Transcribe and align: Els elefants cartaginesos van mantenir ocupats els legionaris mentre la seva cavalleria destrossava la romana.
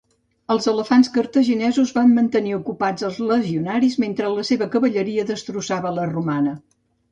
Els 0.53 0.67
elefants 0.69 1.09
cartaginesos 1.17 1.91
van 1.97 2.15
mantenir 2.21 2.55
ocupats 2.59 3.07
els 3.11 3.21
legionaris 3.33 3.99
mentre 4.07 4.33
la 4.39 4.49
seva 4.51 4.71
cavalleria 4.79 5.29
destrossava 5.35 5.95
la 6.01 6.11
romana. 6.17 6.59